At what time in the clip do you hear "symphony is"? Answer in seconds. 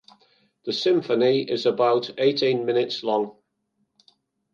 0.73-1.67